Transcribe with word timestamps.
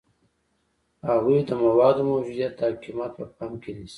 هغوی 1.09 1.37
د 1.47 1.49
موادو 1.63 2.01
موجودیت 2.11 2.55
او 2.65 2.73
قیمت 2.83 3.11
په 3.17 3.25
پام 3.35 3.51
کې 3.61 3.69
نیسي. 3.77 3.89